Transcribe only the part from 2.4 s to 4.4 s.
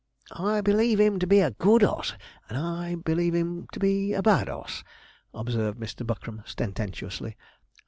and I believe 'im to be a